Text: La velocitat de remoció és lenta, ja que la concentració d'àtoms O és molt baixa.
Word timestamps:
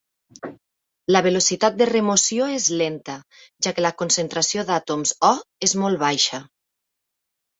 La 1.15 1.19
velocitat 1.25 1.75
de 1.81 1.87
remoció 1.89 2.47
és 2.53 2.69
lenta, 2.79 3.17
ja 3.67 3.73
que 3.79 3.85
la 3.87 3.93
concentració 4.03 4.63
d'àtoms 4.71 5.11
O 5.31 5.31
és 5.69 5.75
molt 5.83 6.01
baixa. 6.05 6.41